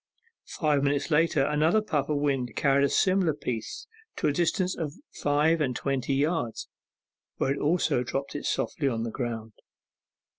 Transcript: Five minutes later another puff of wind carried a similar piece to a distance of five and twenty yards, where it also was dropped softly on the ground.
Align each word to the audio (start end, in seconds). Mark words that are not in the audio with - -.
Five 0.57 0.81
minutes 0.81 1.11
later 1.11 1.45
another 1.45 1.79
puff 1.79 2.09
of 2.09 2.17
wind 2.17 2.55
carried 2.55 2.83
a 2.85 2.89
similar 2.89 3.35
piece 3.35 3.85
to 4.15 4.25
a 4.27 4.31
distance 4.33 4.75
of 4.75 4.93
five 5.11 5.61
and 5.61 5.75
twenty 5.75 6.15
yards, 6.15 6.67
where 7.37 7.53
it 7.53 7.59
also 7.59 7.97
was 7.99 8.07
dropped 8.07 8.35
softly 8.43 8.87
on 8.87 9.03
the 9.03 9.11
ground. 9.11 9.53